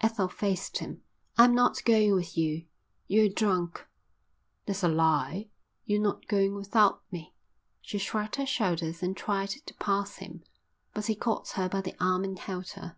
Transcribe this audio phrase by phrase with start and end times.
[0.00, 1.02] Ethel faced him.
[1.36, 2.66] "I'm not going with you.
[3.08, 3.88] You're drunk."
[4.64, 5.48] "That's a lie.
[5.86, 7.34] You're not going without me."
[7.80, 10.44] She shrugged her shoulders and tried to pass him,
[10.94, 12.96] but he caught her by the arm and held her.